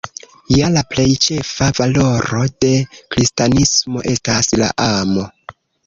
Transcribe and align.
Ja 0.53 0.69
la 0.75 0.81
plej 0.93 1.05
ĉefa 1.25 1.67
valoro 1.81 2.43
de 2.67 2.73
kristanismo 3.17 4.05
estas 4.17 4.55
la 4.65 4.77
amo. 4.93 5.33